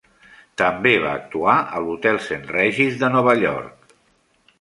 [0.59, 3.95] També va actuar a l'Hotel Saint Regis de Nova York.